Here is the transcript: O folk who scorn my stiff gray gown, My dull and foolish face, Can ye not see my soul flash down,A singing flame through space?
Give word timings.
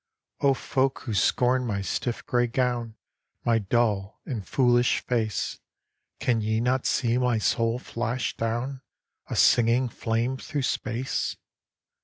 O 0.39 0.55
folk 0.55 1.01
who 1.01 1.13
scorn 1.13 1.63
my 1.67 1.83
stiff 1.83 2.25
gray 2.25 2.47
gown, 2.47 2.95
My 3.45 3.59
dull 3.59 4.19
and 4.25 4.43
foolish 4.43 5.01
face, 5.01 5.59
Can 6.19 6.41
ye 6.41 6.59
not 6.59 6.87
see 6.87 7.19
my 7.19 7.37
soul 7.37 7.77
flash 7.77 8.35
down,A 8.35 9.35
singing 9.35 9.89
flame 9.89 10.37
through 10.37 10.63
space? 10.63 11.37